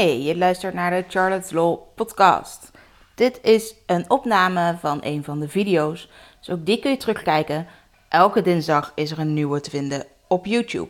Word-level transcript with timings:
Hey, 0.00 0.22
je 0.22 0.36
luistert 0.36 0.74
naar 0.74 0.90
de 0.90 1.04
Charlotte's 1.08 1.50
Law 1.50 1.78
podcast. 1.94 2.70
Dit 3.14 3.40
is 3.42 3.74
een 3.86 4.10
opname 4.10 4.76
van 4.78 4.98
een 5.02 5.24
van 5.24 5.40
de 5.40 5.48
video's, 5.48 6.08
dus 6.38 6.50
ook 6.50 6.66
die 6.66 6.78
kun 6.78 6.90
je 6.90 6.96
terugkijken. 6.96 7.66
Elke 8.08 8.42
dinsdag 8.42 8.92
is 8.94 9.10
er 9.10 9.18
een 9.18 9.34
nieuwe 9.34 9.60
te 9.60 9.70
vinden 9.70 10.06
op 10.28 10.46
YouTube. 10.46 10.88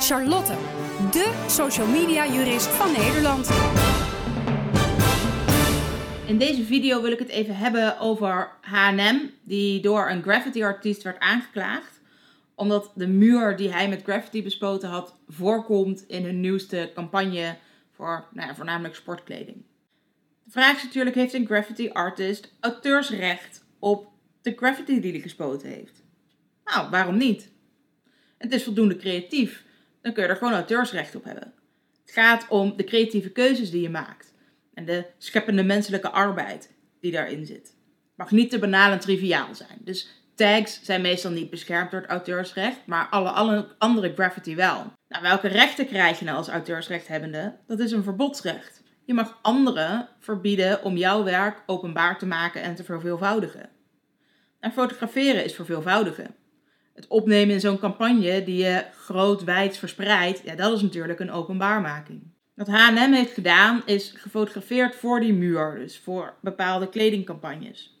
Charlotte, 0.00 0.52
de 1.10 1.44
social 1.46 1.86
media 1.86 2.26
jurist 2.26 2.66
van 2.66 2.92
Nederland. 2.92 3.50
In 6.26 6.38
deze 6.38 6.64
video 6.64 7.02
wil 7.02 7.12
ik 7.12 7.18
het 7.18 7.28
even 7.28 7.56
hebben 7.56 7.98
over 8.00 8.50
H&M, 8.60 9.16
die 9.42 9.80
door 9.80 10.10
een 10.10 10.22
graffiti-artiest 10.22 11.02
werd 11.02 11.18
aangeklaagd 11.18 11.96
omdat 12.56 12.90
de 12.94 13.06
muur 13.06 13.56
die 13.56 13.72
hij 13.72 13.88
met 13.88 14.02
graffiti 14.02 14.42
bespoten 14.42 14.88
had 14.88 15.14
voorkomt 15.28 16.04
in 16.08 16.24
hun 16.24 16.40
nieuwste 16.40 16.90
campagne 16.94 17.56
voor 17.96 18.28
nou 18.32 18.54
voornamelijk 18.54 18.94
sportkleding. 18.94 19.64
De 20.44 20.50
vraag 20.50 20.76
is 20.76 20.82
natuurlijk, 20.82 21.16
heeft 21.16 21.34
een 21.34 21.46
graffiti 21.46 21.90
artist 21.90 22.52
auteursrecht 22.60 23.64
op 23.78 24.08
de 24.42 24.52
graffiti 24.56 25.00
die 25.00 25.12
hij 25.12 25.20
gespoten 25.20 25.68
heeft? 25.68 26.02
Nou, 26.64 26.90
waarom 26.90 27.16
niet? 27.16 27.50
Het 28.38 28.52
is 28.52 28.64
voldoende 28.64 28.96
creatief. 28.96 29.64
Dan 30.00 30.12
kun 30.12 30.22
je 30.22 30.28
er 30.28 30.36
gewoon 30.36 30.52
auteursrecht 30.52 31.14
op 31.14 31.24
hebben. 31.24 31.52
Het 32.00 32.14
gaat 32.14 32.48
om 32.48 32.76
de 32.76 32.84
creatieve 32.84 33.30
keuzes 33.30 33.70
die 33.70 33.82
je 33.82 33.90
maakt. 33.90 34.34
En 34.74 34.84
de 34.84 35.06
scheppende 35.18 35.62
menselijke 35.62 36.10
arbeid 36.10 36.74
die 37.00 37.12
daarin 37.12 37.46
zit. 37.46 37.66
Het 37.66 38.16
mag 38.16 38.30
niet 38.30 38.50
te 38.50 38.58
banaal 38.58 38.92
en 38.92 39.00
triviaal 39.00 39.54
zijn. 39.54 39.78
Dus 39.80 40.08
tags 40.34 40.82
zijn 40.82 41.02
meestal 41.02 41.30
niet 41.30 41.50
beschermd 41.50 41.90
door 41.90 42.00
het 42.00 42.10
auteursrecht, 42.10 42.86
maar 42.86 43.08
alle, 43.08 43.30
alle 43.30 43.74
andere 43.78 44.12
graffiti 44.14 44.54
wel. 44.54 44.92
Nou, 45.08 45.22
welke 45.22 45.48
rechten 45.48 45.86
krijg 45.86 46.18
je 46.18 46.24
nou 46.24 46.36
als 46.36 46.48
auteursrechthebbende? 46.48 47.56
Dat 47.66 47.78
is 47.78 47.92
een 47.92 48.02
verbodsrecht. 48.02 48.82
Je 49.04 49.14
mag 49.14 49.38
anderen 49.42 50.08
verbieden 50.18 50.82
om 50.82 50.96
jouw 50.96 51.24
werk 51.24 51.62
openbaar 51.66 52.18
te 52.18 52.26
maken 52.26 52.62
en 52.62 52.74
te 52.74 52.84
verveelvoudigen. 52.84 53.68
En 54.60 54.72
fotograferen 54.72 55.44
is 55.44 55.54
verveelvoudigen. 55.54 56.34
Het 56.94 57.06
opnemen 57.06 57.54
in 57.54 57.60
zo'n 57.60 57.78
campagne 57.78 58.44
die 58.44 58.64
je 58.64 58.84
groot-wijd 58.92 59.76
verspreidt, 59.76 60.42
ja, 60.44 60.54
dat 60.54 60.72
is 60.72 60.82
natuurlijk 60.82 61.20
een 61.20 61.30
openbaarmaking. 61.30 62.22
Wat 62.54 62.68
H&M 62.68 63.12
heeft 63.12 63.32
gedaan 63.32 63.82
is 63.84 64.14
gefotografeerd 64.16 64.94
voor 64.94 65.20
die 65.20 65.32
muur, 65.32 65.74
dus 65.78 65.98
voor 65.98 66.34
bepaalde 66.40 66.88
kledingcampagnes. 66.88 68.00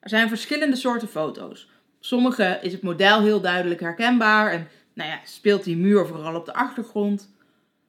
Er 0.00 0.08
zijn 0.08 0.28
verschillende 0.28 0.76
soorten 0.76 1.08
foto's. 1.08 1.70
sommige 2.00 2.58
is 2.62 2.72
het 2.72 2.82
model 2.82 3.22
heel 3.22 3.40
duidelijk 3.40 3.80
herkenbaar 3.80 4.52
en 4.52 4.68
nou 4.94 5.10
ja, 5.10 5.20
speelt 5.24 5.64
die 5.64 5.76
muur 5.76 6.06
vooral 6.06 6.34
op 6.34 6.46
de 6.46 6.54
achtergrond. 6.54 7.32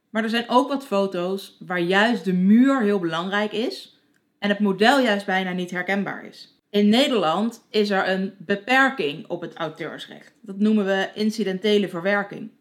Maar 0.09 0.23
er 0.23 0.29
zijn 0.29 0.49
ook 0.49 0.69
wat 0.69 0.85
foto's 0.85 1.57
waar 1.59 1.79
juist 1.79 2.25
de 2.25 2.33
muur 2.33 2.81
heel 2.81 2.99
belangrijk 2.99 3.51
is 3.51 3.99
en 4.39 4.49
het 4.49 4.59
model 4.59 4.99
juist 4.99 5.25
bijna 5.25 5.51
niet 5.51 5.71
herkenbaar 5.71 6.25
is. 6.25 6.59
In 6.69 6.89
Nederland 6.89 7.65
is 7.69 7.89
er 7.89 8.09
een 8.09 8.33
beperking 8.37 9.27
op 9.27 9.41
het 9.41 9.53
auteursrecht. 9.53 10.33
Dat 10.41 10.57
noemen 10.57 10.85
we 10.85 11.09
incidentele 11.13 11.89
verwerking. 11.89 12.51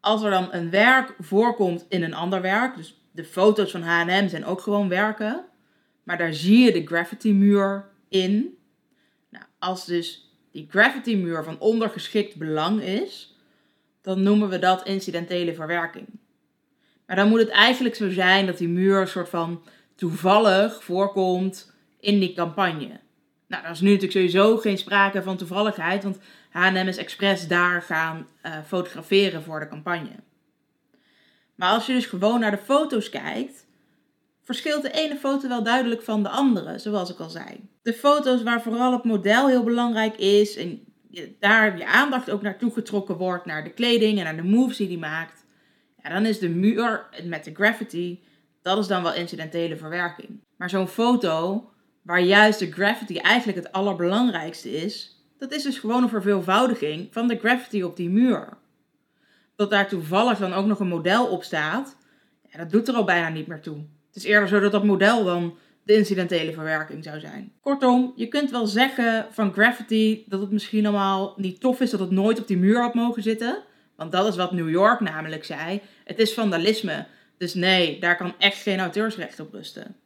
Als 0.00 0.22
er 0.22 0.30
dan 0.30 0.48
een 0.50 0.70
werk 0.70 1.14
voorkomt 1.18 1.86
in 1.88 2.02
een 2.02 2.14
ander 2.14 2.40
werk, 2.40 2.76
dus 2.76 3.00
de 3.12 3.24
foto's 3.24 3.70
van 3.70 3.82
H&M 3.82 4.28
zijn 4.28 4.44
ook 4.44 4.60
gewoon 4.60 4.88
werken, 4.88 5.44
maar 6.02 6.18
daar 6.18 6.34
zie 6.34 6.58
je 6.58 6.72
de 6.72 6.86
graffiti 6.86 7.34
muur 7.34 7.88
in, 8.08 8.58
als 9.58 9.84
dus 9.84 10.34
die 10.52 10.66
gravity 10.70 11.16
muur 11.16 11.44
van 11.44 11.58
ondergeschikt 11.58 12.36
belang 12.36 12.82
is, 12.82 13.35
dan 14.06 14.22
noemen 14.22 14.48
we 14.48 14.58
dat 14.58 14.86
incidentele 14.86 15.54
verwerking. 15.54 16.06
Maar 17.06 17.16
dan 17.16 17.28
moet 17.28 17.38
het 17.38 17.48
eigenlijk 17.48 17.94
zo 17.94 18.10
zijn 18.10 18.46
dat 18.46 18.58
die 18.58 18.68
muur 18.68 19.00
een 19.00 19.08
soort 19.08 19.28
van 19.28 19.62
toevallig 19.94 20.84
voorkomt 20.84 21.72
in 22.00 22.20
die 22.20 22.32
campagne. 22.32 23.00
Nou, 23.46 23.62
dat 23.62 23.72
is 23.72 23.80
nu 23.80 23.90
natuurlijk 23.90 24.12
sowieso 24.12 24.56
geen 24.56 24.78
sprake 24.78 25.22
van 25.22 25.36
toevalligheid, 25.36 26.02
want 26.02 26.18
H&M 26.50 26.88
is 26.88 26.96
expres 26.96 27.48
daar 27.48 27.82
gaan 27.82 28.26
uh, 28.42 28.52
fotograferen 28.66 29.42
voor 29.42 29.60
de 29.60 29.68
campagne. 29.68 30.16
Maar 31.54 31.70
als 31.70 31.86
je 31.86 31.92
dus 31.92 32.06
gewoon 32.06 32.40
naar 32.40 32.50
de 32.50 32.58
foto's 32.64 33.08
kijkt, 33.08 33.66
verschilt 34.42 34.82
de 34.82 34.90
ene 34.90 35.16
foto 35.16 35.48
wel 35.48 35.62
duidelijk 35.62 36.02
van 36.02 36.22
de 36.22 36.28
andere, 36.28 36.78
zoals 36.78 37.10
ik 37.10 37.18
al 37.18 37.30
zei. 37.30 37.68
De 37.82 37.92
foto's 37.92 38.42
waar 38.42 38.62
vooral 38.62 38.92
het 38.92 39.04
model 39.04 39.48
heel 39.48 39.64
belangrijk 39.64 40.16
is 40.16 40.56
en 40.56 40.84
daar 41.38 41.78
je 41.78 41.86
aandacht 41.86 42.30
ook 42.30 42.42
naartoe 42.42 42.72
getrokken 42.72 43.16
wordt, 43.16 43.44
naar 43.44 43.64
de 43.64 43.72
kleding 43.72 44.18
en 44.18 44.24
naar 44.24 44.36
de 44.36 44.42
moves 44.42 44.76
die 44.76 44.88
hij 44.88 44.96
maakt, 44.96 45.44
ja, 46.02 46.08
dan 46.08 46.26
is 46.26 46.38
de 46.38 46.48
muur 46.48 47.06
met 47.24 47.44
de 47.44 47.54
graffiti, 47.54 48.22
dat 48.62 48.78
is 48.78 48.86
dan 48.86 49.02
wel 49.02 49.14
incidentele 49.14 49.76
verwerking. 49.76 50.40
Maar 50.56 50.70
zo'n 50.70 50.88
foto 50.88 51.64
waar 52.02 52.20
juist 52.20 52.58
de 52.58 52.72
graffiti 52.72 53.18
eigenlijk 53.18 53.58
het 53.58 53.72
allerbelangrijkste 53.72 54.70
is, 54.70 55.24
dat 55.38 55.52
is 55.52 55.62
dus 55.62 55.78
gewoon 55.78 56.02
een 56.02 56.08
verveelvoudiging 56.08 57.08
van 57.10 57.28
de 57.28 57.38
graffiti 57.38 57.84
op 57.84 57.96
die 57.96 58.10
muur. 58.10 58.48
Dat 59.56 59.70
daar 59.70 59.88
toevallig 59.88 60.38
dan 60.38 60.52
ook 60.52 60.66
nog 60.66 60.80
een 60.80 60.88
model 60.88 61.26
op 61.26 61.42
staat, 61.42 61.96
ja, 62.50 62.58
dat 62.58 62.70
doet 62.70 62.88
er 62.88 62.94
al 62.94 63.04
bijna 63.04 63.28
niet 63.28 63.46
meer 63.46 63.60
toe. 63.60 63.76
Het 64.06 64.16
is 64.16 64.24
eerder 64.24 64.48
zo 64.48 64.60
dat 64.60 64.72
dat 64.72 64.84
model 64.84 65.24
dan 65.24 65.58
de 65.86 65.94
incidentele 65.94 66.52
verwerking 66.52 67.04
zou 67.04 67.20
zijn. 67.20 67.52
Kortom, 67.60 68.12
je 68.16 68.26
kunt 68.26 68.50
wel 68.50 68.66
zeggen 68.66 69.26
van 69.30 69.52
graffiti 69.52 70.24
dat 70.28 70.40
het 70.40 70.50
misschien 70.50 70.86
allemaal 70.86 71.34
niet 71.36 71.60
tof 71.60 71.80
is 71.80 71.90
dat 71.90 72.00
het 72.00 72.10
nooit 72.10 72.38
op 72.38 72.46
die 72.46 72.56
muur 72.56 72.80
had 72.80 72.94
mogen 72.94 73.22
zitten. 73.22 73.62
Want 73.96 74.12
dat 74.12 74.26
is 74.26 74.36
wat 74.36 74.52
New 74.52 74.70
York 74.70 75.00
namelijk 75.00 75.44
zei. 75.44 75.80
Het 76.04 76.18
is 76.18 76.34
vandalisme. 76.34 77.06
Dus 77.38 77.54
nee, 77.54 78.00
daar 78.00 78.16
kan 78.16 78.34
echt 78.38 78.62
geen 78.62 78.78
auteursrecht 78.78 79.40
op 79.40 79.52
rusten. 79.52 79.96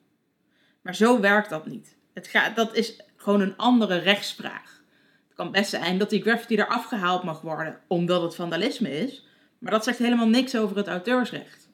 Maar 0.83 0.95
zo 0.95 1.21
werkt 1.21 1.51
dat 1.51 1.67
niet. 1.67 1.97
Het 2.15 2.53
dat 2.55 2.75
is 2.75 3.01
gewoon 3.17 3.41
een 3.41 3.57
andere 3.57 3.97
rechtsvraag. 3.97 4.83
Het 5.27 5.37
kan 5.37 5.51
best 5.51 5.71
zijn 5.71 5.99
dat 5.99 6.11
die 6.11 6.23
graffiti 6.23 6.57
eraf 6.57 6.85
gehaald 6.85 7.23
mag 7.23 7.41
worden 7.41 7.81
omdat 7.87 8.23
het 8.23 8.35
vandalisme 8.35 8.99
is. 9.01 9.27
Maar 9.59 9.73
dat 9.73 9.85
zegt 9.85 9.99
helemaal 9.99 10.29
niks 10.29 10.57
over 10.57 10.77
het 10.77 10.89
auteursrecht. 10.89 11.69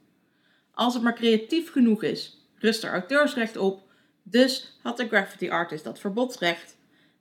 Als 0.72 0.95
het 0.95 1.03
maar 1.03 1.15
creatief 1.15 1.72
genoeg 1.72 2.03
is, 2.03 2.49
rust 2.59 2.84
er 2.84 2.91
auteursrecht 2.91 3.56
op. 3.56 3.84
Dus 4.28 4.78
had 4.82 4.97
de 4.97 5.06
graffiti 5.06 5.50
artist 5.50 5.84
dat 5.84 5.98
verbodsrecht. 5.98 6.76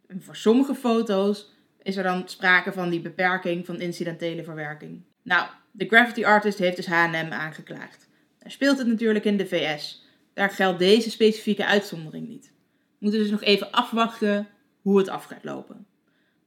En 0.08 0.24
voor 0.24 0.36
sommige 0.36 0.76
foto's 0.76 1.52
is 1.82 1.98
er 1.98 2.04
dan 2.04 2.30
sprake 2.30 2.72
van 2.72 2.90
die 2.90 3.02
beperking 3.02 3.66
van 3.66 3.82
incidentele 3.82 4.44
verwerking. 4.44 5.02
Nou, 5.22 5.48
de 5.72 5.88
graffiti 5.88 6.26
artist 6.26 6.58
heeft 6.58 6.76
dus 6.76 6.86
H&M 6.86 7.32
aangeklaagd. 7.32 8.08
Daar 8.40 8.52
speelt 8.52 8.78
het 8.78 8.88
natuurlijk 8.88 9.26
in 9.26 9.38
de 9.38 9.48
VS. 9.48 10.06
Daar 10.34 10.50
geldt 10.50 10.80
deze 10.80 11.10
specifieke 11.10 11.66
uitzondering 11.66 12.28
niet. 12.28 12.52
We 12.74 12.96
moeten 12.98 13.20
dus 13.20 13.32
nog 13.32 13.44
even 13.44 13.72
afwachten 13.72 14.48
hoe 14.82 14.98
het 14.98 15.10
af 15.10 15.24
gaat 15.24 15.44
lopen. 15.44 15.88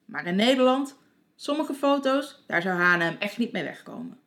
Maar 0.04 0.26
in 0.26 0.36
Nederland, 0.36 0.97
sommige 1.36 1.74
foto's, 1.74 2.44
daar 2.47 2.62
zou 2.62 2.80
H&M 2.80 3.16
echt 3.18 3.38
niet 3.38 3.52
mee 3.52 3.64
wegkomen. 3.64 4.18